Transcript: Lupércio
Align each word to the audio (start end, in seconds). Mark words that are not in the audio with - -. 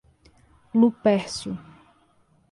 Lupércio 0.79 1.53